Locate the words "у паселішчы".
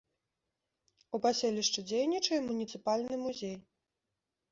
1.17-1.83